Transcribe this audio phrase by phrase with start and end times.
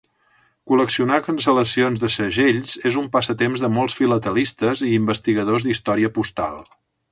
[0.69, 6.61] Col·leccionar cancel·lacions de segells és un passatemps de molts filatelistes i investigadors d'història postal.